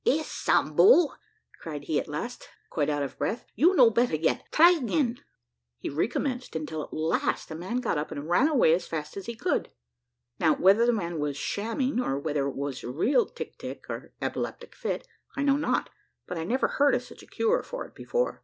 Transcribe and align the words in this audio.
"Eh, 0.03 0.23
Sambo!" 0.25 1.13
cried 1.59 1.83
he 1.83 1.99
at 1.99 2.07
last, 2.07 2.49
quite 2.71 2.89
out 2.89 3.03
of 3.03 3.19
breath, 3.19 3.45
"you 3.53 3.75
no 3.75 3.91
better 3.91 4.15
yet, 4.15 4.43
try 4.51 4.71
again" 4.71 5.19
He 5.77 5.91
recommenced, 5.91 6.55
until 6.55 6.81
at 6.81 6.91
last 6.91 7.49
the 7.49 7.55
man 7.55 7.81
got 7.81 7.99
up 7.99 8.11
and 8.11 8.27
ran 8.27 8.47
away 8.47 8.73
as 8.73 8.87
fast 8.87 9.15
as 9.15 9.27
he 9.27 9.35
could. 9.35 9.69
Now, 10.39 10.55
whether 10.55 10.87
the 10.87 10.91
man 10.91 11.19
was 11.19 11.37
shamming 11.37 11.99
or 11.99 12.17
whether 12.17 12.47
it 12.47 12.55
was 12.55 12.83
real 12.83 13.27
tic 13.27 13.59
tic, 13.59 13.85
or 13.89 14.11
epileptic 14.19 14.73
fit, 14.73 15.07
I 15.37 15.43
know 15.43 15.57
not, 15.57 15.91
but 16.25 16.35
I 16.35 16.45
never 16.45 16.67
heard 16.67 16.95
of 16.95 17.03
such 17.03 17.21
a 17.21 17.27
cure 17.27 17.61
for 17.61 17.85
it 17.85 17.93
before. 17.93 18.39